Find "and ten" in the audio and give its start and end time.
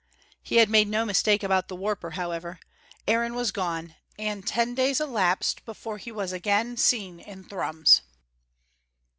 4.17-4.73